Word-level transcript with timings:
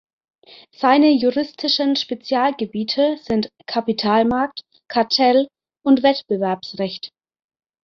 Seine 0.71 1.11
juristischen 1.11 1.95
Spezialgebiete 1.95 3.17
sind 3.21 3.49
Kapitalmarkt-, 3.67 4.63
Kartell- 4.87 5.47
und 5.85 6.01
Wettbewerbsrecht. 6.01 7.11